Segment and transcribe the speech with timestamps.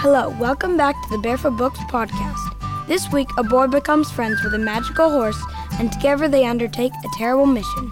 [0.00, 2.86] Hello, welcome back to the Barefoot Books podcast.
[2.86, 5.42] This week, a boy becomes friends with a magical horse,
[5.80, 7.90] and together they undertake a terrible mission.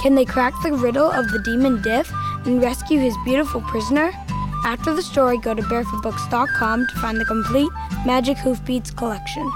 [0.00, 2.10] Can they crack the riddle of the demon Diff
[2.46, 4.12] and rescue his beautiful prisoner?
[4.64, 7.70] After the story, go to barefootbooks.com to find the complete
[8.06, 9.52] Magic Hoofbeats collection.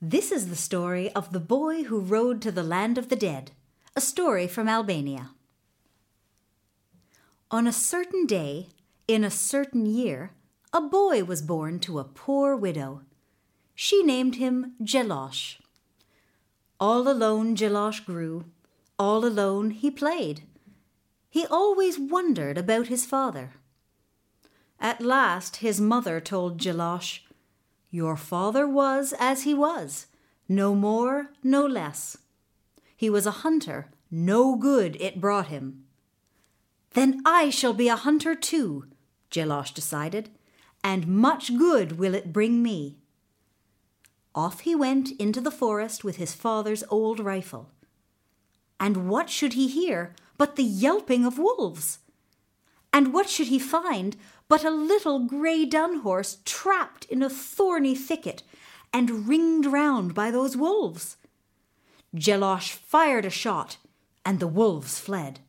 [0.00, 3.50] This is the story of the boy who rode to the land of the dead,
[3.94, 5.33] a story from Albania.
[7.54, 8.66] On a certain day,
[9.06, 10.32] in a certain year,
[10.72, 13.02] a boy was born to a poor widow.
[13.76, 15.60] She named him Jelosh.
[16.80, 18.46] All alone Jelosh grew,
[18.98, 20.42] all alone he played.
[21.30, 23.52] He always wondered about his father.
[24.80, 27.20] At last his mother told Jelosh,
[27.88, 30.08] Your father was as he was,
[30.48, 32.18] no more, no less.
[32.96, 35.83] He was a hunter, no good it brought him.
[36.94, 38.86] Then I shall be a hunter too,
[39.30, 40.30] Jelosh decided,
[40.82, 42.98] and much good will it bring me.
[44.34, 47.70] Off he went into the forest with his father's old rifle.
[48.80, 51.98] And what should he hear but the yelping of wolves?
[52.92, 54.16] And what should he find
[54.48, 58.44] but a little grey dun horse trapped in a thorny thicket
[58.92, 61.16] and ringed round by those wolves?
[62.14, 63.78] Jelosh fired a shot,
[64.24, 65.40] and the wolves fled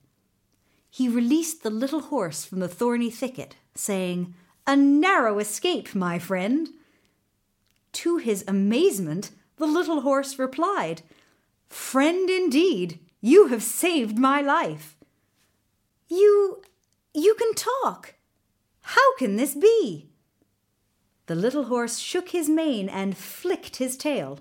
[0.95, 4.33] he released the little horse from the thorny thicket, saying,
[4.65, 6.69] A narrow escape, my friend.
[7.91, 11.01] To his amazement, the little horse replied,
[11.67, 14.95] Friend indeed, you have saved my life.
[16.07, 16.61] You.
[17.13, 18.13] you can talk.
[18.79, 20.07] How can this be?
[21.25, 24.39] The little horse shook his mane and flicked his tail.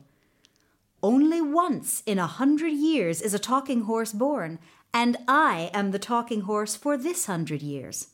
[1.03, 4.61] Only once in a hundred years is a talking horse born,
[4.95, 8.11] and I am the talking horse for this hundred years.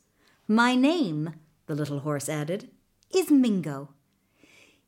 [0.47, 1.35] My name,
[1.67, 2.69] the little horse added,
[3.15, 3.89] is Mingo.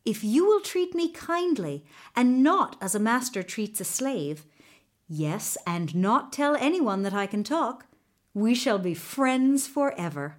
[0.04, 1.86] If you will treat me kindly,
[2.16, 4.44] and not as a master treats a slave,
[5.08, 7.86] yes, and not tell anyone that I can talk,
[8.34, 10.38] we shall be friends forever.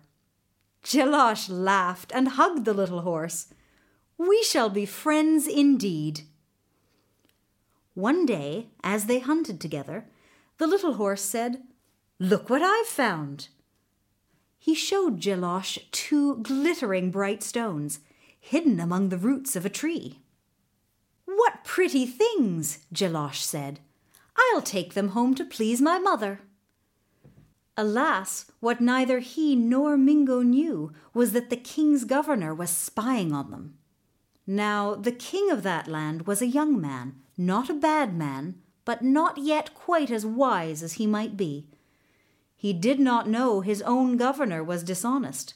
[0.82, 3.54] Jelosh laughed and hugged the little horse.
[4.18, 6.22] We shall be friends indeed.
[7.94, 10.06] One day, as they hunted together,
[10.58, 11.62] the little horse said,
[12.18, 13.48] Look what I've found.
[14.58, 18.00] He showed Jelosh two glittering bright stones,
[18.38, 20.20] hidden among the roots of a tree.
[21.26, 23.80] What pretty things, Jelosh said.
[24.36, 26.40] I'll take them home to please my mother.
[27.76, 33.50] Alas, what neither he nor Mingo knew was that the king's governor was spying on
[33.50, 33.74] them.
[34.46, 39.02] Now, the king of that land was a young man, not a bad man, but
[39.02, 41.66] not yet quite as wise as he might be.
[42.56, 45.54] He did not know his own governor was dishonest.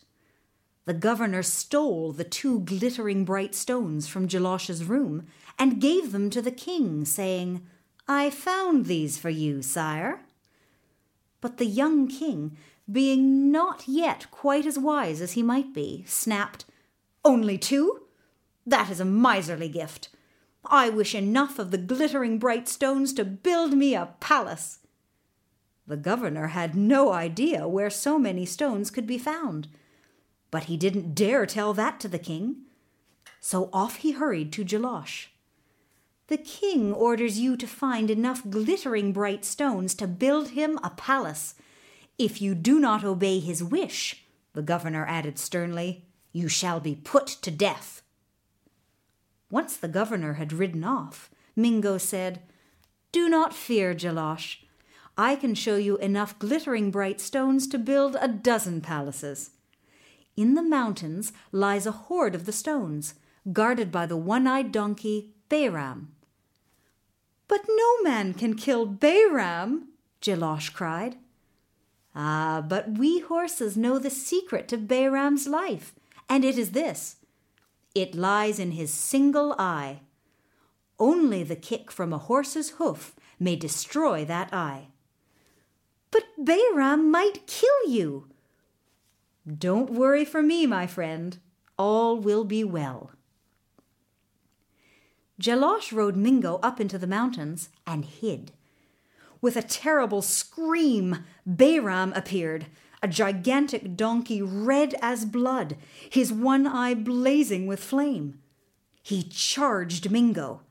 [0.84, 5.26] The governor stole the two glittering bright stones from Jelosh's room
[5.58, 7.66] and gave them to the king, saying,
[8.06, 10.24] I found these for you, sire.
[11.40, 12.56] But the young king,
[12.90, 16.64] being not yet quite as wise as he might be, snapped,
[17.24, 18.04] Only two?
[18.66, 20.08] That is a miserly gift.
[20.70, 24.80] I wish enough of the glittering bright stones to build me a palace.
[25.86, 29.68] The governor had no idea where so many stones could be found,
[30.50, 32.56] but he didn't dare tell that to the king.
[33.40, 35.28] So off he hurried to Jelosh.
[36.26, 41.54] The king orders you to find enough glittering bright stones to build him a palace.
[42.18, 47.26] If you do not obey his wish, the governor added sternly, you shall be put
[47.26, 48.02] to death.
[49.50, 52.42] Once the governor had ridden off, Mingo said,
[53.12, 54.58] Do not fear, Jelosh.
[55.16, 59.50] I can show you enough glittering bright stones to build a dozen palaces.
[60.36, 63.14] In the mountains lies a hoard of the stones,
[63.52, 66.08] guarded by the one eyed donkey, Bayram.
[67.48, 69.86] But no man can kill Bayram,
[70.20, 71.16] Jelosh cried.
[72.14, 75.94] Ah, but we horses know the secret to Bayram's life,
[76.28, 77.16] and it is this
[77.94, 80.00] it lies in his single eye.
[80.98, 84.88] Only the kick from a horse's hoof may destroy that eye.
[86.10, 88.28] But Bayram might kill you.
[89.46, 91.38] Don't worry for me, my friend.
[91.78, 93.12] All will be well.
[95.40, 98.52] Jelosh rode Mingo up into the mountains and hid.
[99.40, 102.66] With a terrible scream, Bayram appeared
[103.02, 105.76] a gigantic donkey red as blood,
[106.10, 108.40] his one eye blazing with flame.
[109.02, 110.62] He charged Mingo.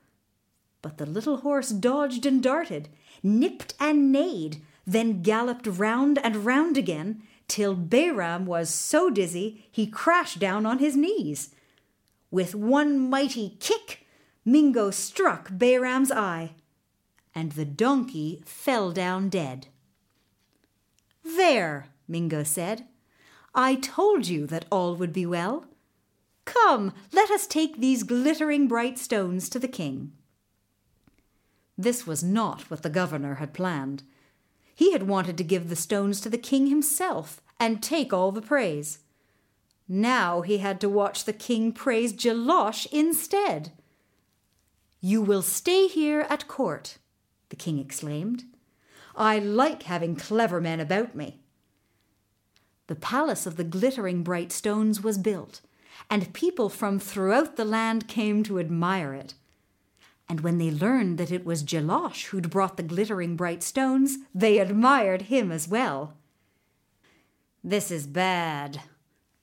[0.82, 2.88] But the little horse dodged and darted,
[3.22, 9.86] nipped and neighed, then galloped round and round again, till Bayram was so dizzy he
[9.86, 11.54] crashed down on his knees.
[12.30, 14.06] With one mighty kick,
[14.44, 16.52] Mingo struck Bayram's eye,
[17.34, 19.68] and the donkey fell down dead.
[21.24, 22.86] There, Mingo said,
[23.54, 25.66] I told you that all would be well.
[26.44, 30.12] Come, let us take these glittering bright stones to the king.
[31.76, 34.02] This was not what the governor had planned.
[34.74, 38.42] He had wanted to give the stones to the king himself and take all the
[38.42, 39.00] praise.
[39.88, 43.72] Now he had to watch the king praise Jelosh instead.
[45.00, 46.98] You will stay here at court,
[47.50, 48.44] the king exclaimed.
[49.16, 51.40] I like having clever men about me.
[52.88, 55.60] The palace of the glittering bright stones was built,
[56.10, 59.34] and people from throughout the land came to admire it.
[60.28, 64.58] And when they learned that it was Jelosh who'd brought the glittering bright stones, they
[64.58, 66.14] admired him as well.
[67.62, 68.82] This is bad,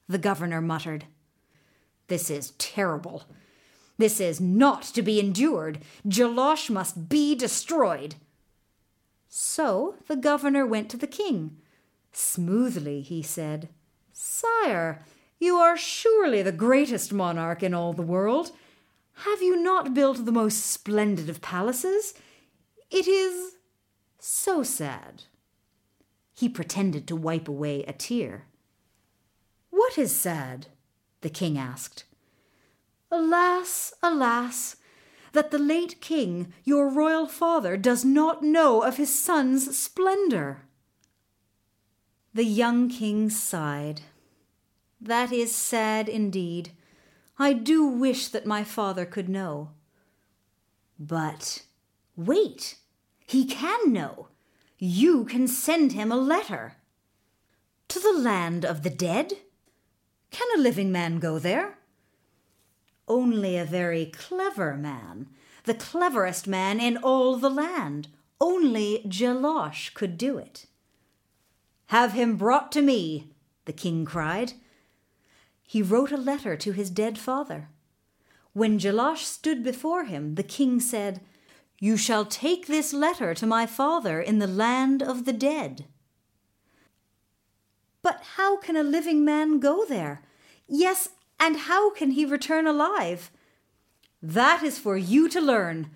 [0.08, 1.04] the governor muttered.
[2.08, 3.24] This is terrible.
[3.98, 5.78] This is not to be endured.
[6.06, 8.16] Jelosh must be destroyed.
[9.28, 11.58] So the governor went to the king.
[12.18, 13.68] Smoothly he said,
[14.10, 15.04] Sire,
[15.38, 18.52] you are surely the greatest monarch in all the world.
[19.26, 22.14] Have you not built the most splendid of palaces?
[22.90, 23.56] It is
[24.18, 25.24] so sad.
[26.32, 28.46] He pretended to wipe away a tear.
[29.68, 30.68] What is sad?
[31.20, 32.04] the king asked.
[33.10, 34.76] Alas, alas,
[35.34, 40.65] that the late king, your royal father, does not know of his son's splendor.
[42.36, 44.02] The young king sighed.
[45.00, 46.72] That is sad indeed.
[47.38, 49.70] I do wish that my father could know.
[50.98, 51.62] But
[52.14, 52.76] wait,
[53.26, 54.28] he can know.
[54.78, 56.74] You can send him a letter.
[57.88, 59.32] To the land of the dead?
[60.30, 61.78] Can a living man go there?
[63.08, 65.28] Only a very clever man,
[65.64, 68.08] the cleverest man in all the land.
[68.38, 70.66] Only Jelosh could do it.
[71.86, 73.30] Have him brought to me,
[73.64, 74.52] the king cried
[75.66, 77.68] he wrote a letter to his dead father.
[78.52, 81.20] When Jelosh stood before him, the king said,
[81.80, 85.86] You shall take this letter to my father in the land of the dead.
[88.00, 90.22] But how can a living man go there?
[90.68, 91.08] Yes,
[91.40, 93.32] and how can he return alive?
[94.22, 95.90] That is for you to learn.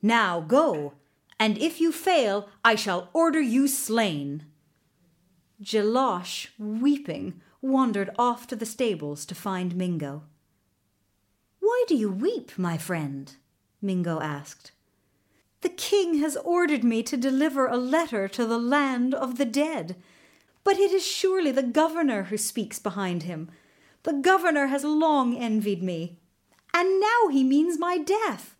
[0.00, 0.94] Now go,
[1.38, 4.44] and if you fail, I shall order you slain.
[5.62, 10.22] Jelosh, weeping, wandered off to the stables to find Mingo.
[11.60, 13.34] Why do you weep, my friend?
[13.82, 14.72] Mingo asked.
[15.60, 19.96] The king has ordered me to deliver a letter to the land of the dead.
[20.64, 23.50] But it is surely the governor who speaks behind him.
[24.02, 26.18] The governor has long envied me,
[26.72, 28.56] and now he means my death.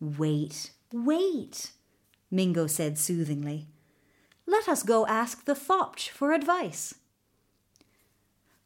[0.00, 1.72] Wait, wait,
[2.30, 3.66] Mingo said soothingly.
[4.48, 6.94] Let us go ask the Thopch for advice.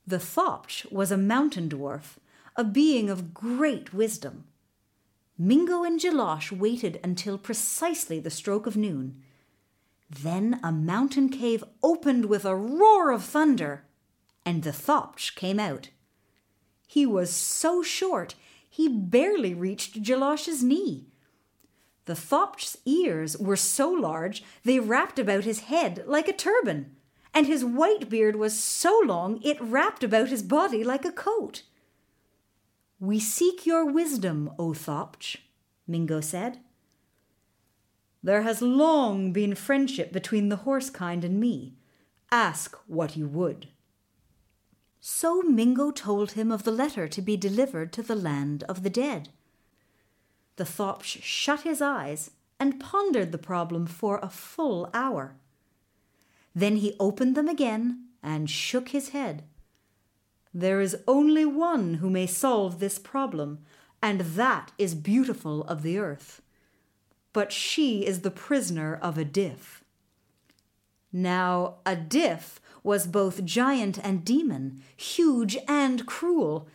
[0.06, 2.18] The Thopch was a mountain dwarf,
[2.54, 4.44] a being of great wisdom.
[5.36, 9.22] Mingo and Jelosh waited until precisely the stroke of noon.
[10.08, 13.84] Then a mountain cave opened with a roar of thunder,
[14.46, 15.88] and the Thopch came out.
[16.86, 18.36] He was so short
[18.70, 21.08] he barely reached Jelosh's knee.
[22.04, 26.96] The Thopch's ears were so large they wrapped about his head like a turban
[27.34, 31.62] and his white beard was so long it wrapped about his body like a coat.
[33.00, 35.38] We seek your wisdom, O Thopch,
[35.86, 36.58] Mingo said.
[38.22, 41.74] There has long been friendship between the horse kind and me.
[42.30, 43.68] Ask what you would.
[45.00, 48.90] So Mingo told him of the letter to be delivered to the land of the
[48.90, 49.30] dead.
[50.62, 55.34] The Thopch shut his eyes and pondered the problem for a full hour.
[56.54, 59.42] Then he opened them again and shook his head.
[60.54, 63.58] There is only one who may solve this problem,
[64.00, 66.42] and that is Beautiful of the Earth.
[67.32, 69.82] But she is the prisoner of a Adif.
[71.12, 76.68] Now, a Adif was both giant and demon, huge and cruel.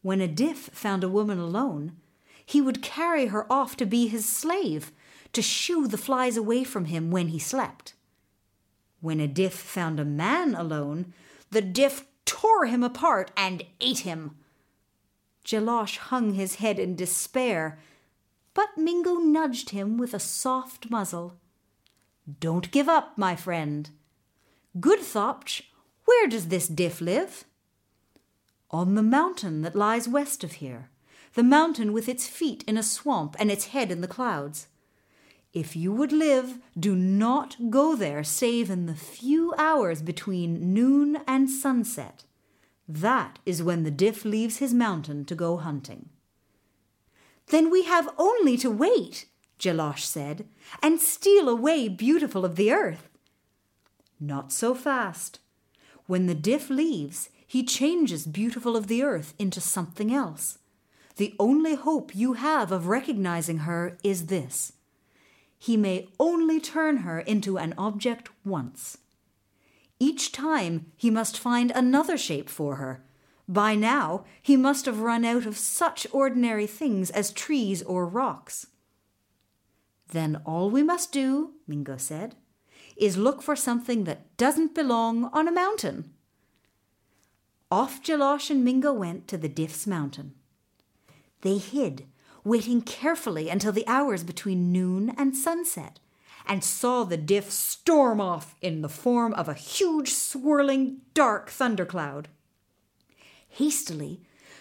[0.00, 1.96] When a Adif found a woman alone,
[2.50, 4.90] he would carry her off to be his slave,
[5.32, 7.94] to shoo the flies away from him when he slept.
[9.00, 11.14] When Adif found a man alone,
[11.52, 14.36] the Diff tore him apart and ate him.
[15.44, 17.78] Jelosh hung his head in despair,
[18.52, 21.36] but Mingo nudged him with a soft muzzle.
[22.40, 23.90] Don't give up, my friend.
[24.80, 25.62] Good Thopch,
[26.04, 27.44] where does this Diff live?
[28.72, 30.89] On the mountain that lies west of here,
[31.34, 34.68] the mountain with its feet in a swamp and its head in the clouds.
[35.52, 41.18] If you would live, do not go there save in the few hours between noon
[41.26, 42.24] and sunset.
[42.88, 46.08] That is when the Diff leaves his mountain to go hunting.
[47.48, 49.26] Then we have only to wait,
[49.58, 50.46] Jelosh said,
[50.82, 53.08] and steal away Beautiful of the Earth.
[54.20, 55.40] Not so fast.
[56.06, 60.58] When the Diff leaves, he changes Beautiful of the Earth into something else.
[61.16, 64.72] The only hope you have of recognizing her is this
[65.58, 68.96] he may only turn her into an object once.
[69.98, 73.04] Each time he must find another shape for her.
[73.46, 78.68] By now he must have run out of such ordinary things as trees or rocks.
[80.08, 82.36] Then all we must do, Mingo said,
[82.96, 86.12] is look for something that doesn't belong on a mountain.
[87.70, 90.34] Off Jelosh and Mingo went to the Diff's mountain.
[91.42, 92.06] They hid
[92.44, 95.98] waiting carefully until the hours between noon and sunset,
[96.46, 102.28] and saw the diff storm off in the form of a huge, swirling, dark thundercloud.
[103.48, 104.20] Hastily,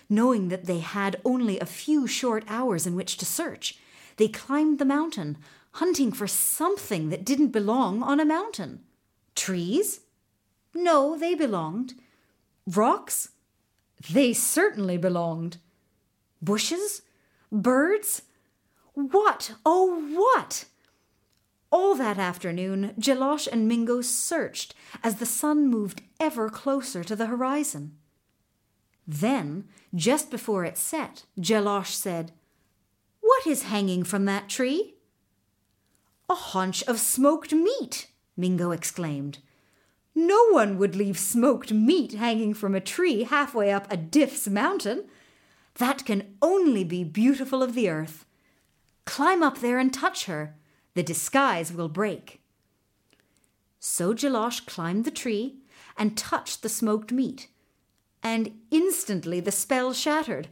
[0.09, 3.77] knowing that they had only a few short hours in which to search,
[4.17, 5.37] they climbed the mountain,
[5.73, 8.81] hunting for something that didn't belong on a mountain.
[9.35, 10.01] Trees?
[10.73, 11.93] No, they belonged.
[12.67, 13.29] Rocks?
[14.11, 15.57] They certainly belonged.
[16.41, 17.01] Bushes?
[17.51, 18.23] Birds?
[18.93, 20.65] What, oh, what?
[21.71, 27.27] All that afternoon, Jelosh and Mingo searched as the sun moved ever closer to the
[27.27, 27.97] horizon.
[29.07, 32.31] Then, just before it set, Jelosh said,
[33.21, 34.95] What is hanging from that tree?
[36.29, 39.39] A haunch of smoked meat, Mingo exclaimed.
[40.13, 45.05] No one would leave smoked meat hanging from a tree halfway up a Diff's mountain.
[45.79, 48.25] That can only be beautiful of the earth.
[49.05, 50.55] Climb up there and touch her.
[50.93, 52.41] The disguise will break.
[53.79, 55.55] So Jelosh climbed the tree
[55.97, 57.47] and touched the smoked meat.
[58.21, 60.49] And instantly the spell shattered,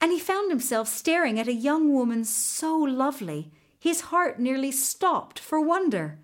[0.00, 5.40] and he found himself staring at a young woman so lovely, his heart nearly stopped
[5.40, 6.20] for wonder.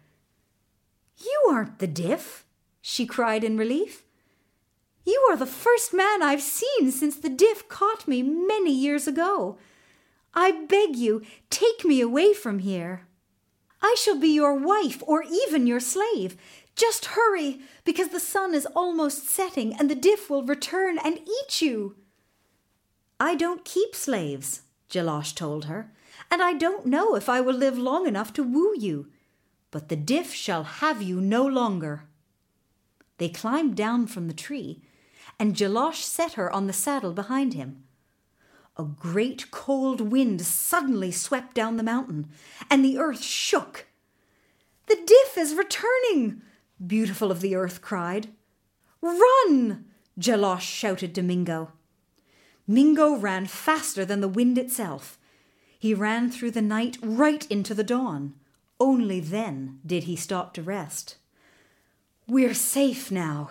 [1.17, 2.45] You aren't the diff,
[2.81, 4.05] she cried in relief.
[5.05, 9.59] You are the first man I've seen since the diff caught me many years ago.
[10.33, 13.07] I beg you, take me away from here.
[13.83, 16.37] I shall be your wife or even your slave.
[16.75, 21.61] Just hurry, because the sun is almost setting and the diff will return and eat
[21.61, 21.97] you.
[23.21, 25.93] I don't keep slaves, Jelosh told her,
[26.31, 29.09] and I don't know if I will live long enough to woo you.
[29.71, 32.05] But the diff shall have you no longer.
[33.19, 34.83] They climbed down from the tree
[35.39, 37.85] and Jelosh set her on the saddle behind him.
[38.77, 42.29] A great cold wind suddenly swept down the mountain,
[42.71, 43.87] and the earth shook.
[44.87, 46.43] The diff is returning,
[46.85, 48.29] Beautiful of the Earth cried.
[49.01, 49.87] Run!
[50.19, 51.73] Jelosh shouted to Mingo.
[52.67, 55.19] Mingo ran faster than the wind itself.
[55.79, 58.35] He ran through the night right into the dawn.
[58.81, 61.17] Only then did he stop to rest.
[62.27, 63.51] We're safe now,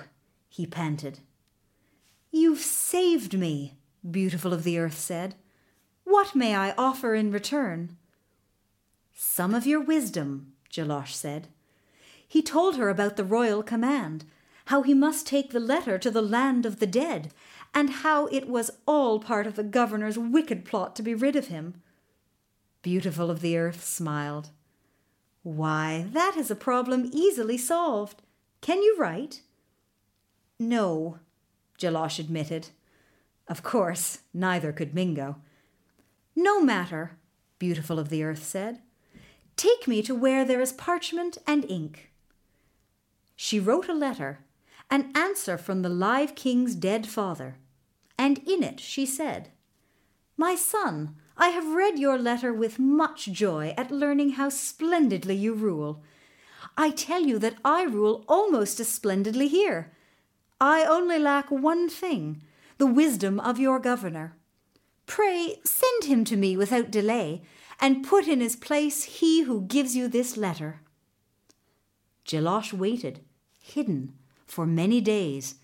[0.50, 1.20] he panted.
[2.36, 3.76] You've saved me,
[4.10, 5.36] Beautiful of the Earth said.
[6.04, 7.96] What may I offer in return?
[9.14, 11.50] Some of your wisdom, Jelosh said.
[12.28, 14.26] He told her about the royal command,
[14.66, 17.32] how he must take the letter to the land of the dead,
[17.72, 21.50] and how it was all part of the governor's wicked plot to be rid of
[21.50, 21.84] him.
[22.82, 24.50] Beautiful of the Earth smiled.
[25.44, 28.24] Why, that is a problem easily solved.
[28.60, 29.42] Can you write?
[30.60, 31.20] No,
[31.84, 32.70] Jelosh admitted.
[33.50, 35.42] Of course, neither could Mingo.
[36.34, 37.18] No matter,
[37.60, 38.80] Beautiful of the Earth said.
[39.58, 42.12] Take me to where there is parchment and ink.
[43.36, 44.40] She wrote a letter,
[44.90, 47.58] an answer from the live king's dead father,
[48.18, 49.50] and in it she said,
[50.38, 55.54] My son, I have read your letter with much joy at learning how splendidly you
[55.54, 56.02] rule.
[56.78, 59.92] I tell you that I rule almost as splendidly here,
[60.66, 62.42] I only lack one thing
[62.78, 64.38] the wisdom of your governor.
[65.06, 67.42] Pray send him to me without delay,
[67.82, 70.80] and put in his place he who gives you this letter.
[72.24, 73.20] Jelosh waited,
[73.60, 74.14] hidden,
[74.46, 75.56] for many days,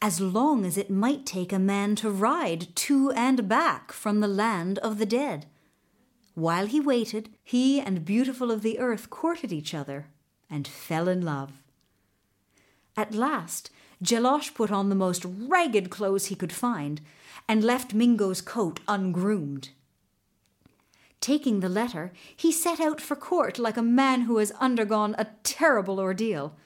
[0.00, 4.28] as long as it might take a man to ride to and back from the
[4.28, 5.46] land of the dead.
[6.34, 10.06] While he waited, he and Beautiful of the Earth courted each other
[10.48, 11.54] and fell in love.
[12.96, 13.70] At last,
[14.02, 17.00] Jelosh put on the most ragged clothes he could find
[17.48, 19.70] and left Mingo's coat ungroomed.
[21.20, 25.28] Taking the letter, he set out for court like a man who has undergone a
[25.42, 26.56] terrible ordeal.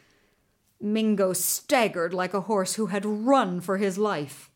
[0.80, 4.50] Mingo staggered like a horse who had run for his life.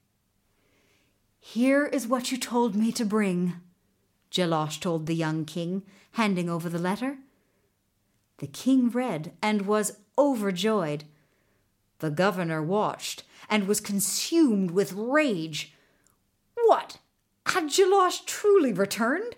[1.39, 3.55] Here is what you told me to bring,
[4.31, 7.19] Jelosh told the young king, handing over the letter.
[8.39, 11.05] The king read and was overjoyed.
[12.03, 15.73] The governor watched and was consumed with rage.
[16.65, 16.99] What?
[17.47, 19.37] Had Jelosh truly returned?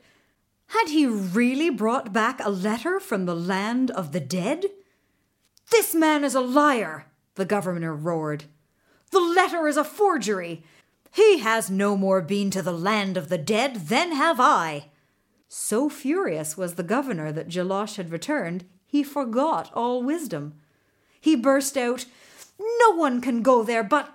[0.69, 4.65] Had he really brought back a letter from the land of the dead?
[5.71, 7.05] This man is a liar,
[7.35, 8.45] the governor roared.
[9.11, 10.65] The letter is a forgery.
[11.13, 14.87] He has no more been to the land of the dead than have I.
[15.49, 20.55] So furious was the governor that Jelosh had returned, he forgot all wisdom.
[21.21, 22.07] He burst out,
[22.59, 24.13] No one can go there but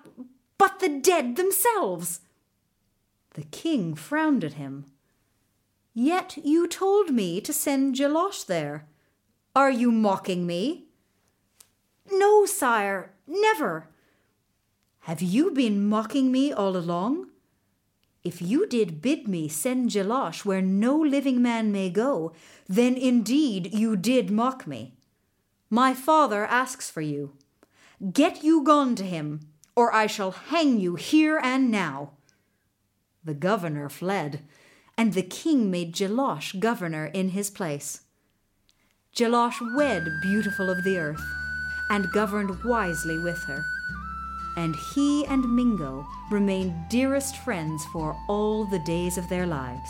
[0.57, 2.21] but the dead themselves.
[3.33, 4.85] The king frowned at him.
[5.93, 8.85] Yet you told me to send Jelosh there.
[9.55, 10.85] Are you mocking me?
[12.11, 13.87] No, sire, never.
[15.01, 17.27] Have you been mocking me all along?
[18.23, 22.33] If you did bid me send Jelosh where no living man may go,
[22.67, 24.93] then indeed you did mock me.
[25.69, 27.33] My father asks for you.
[28.13, 29.41] Get you gone to him,
[29.75, 32.11] or I shall hang you here and now.
[33.25, 34.41] The governor fled,
[34.97, 38.01] and the king made Jelosh governor in his place.
[39.13, 41.21] Jelosh wed Beautiful of the Earth
[41.89, 43.65] and governed wisely with her.
[44.55, 49.89] And he and Mingo remained dearest friends for all the days of their lives.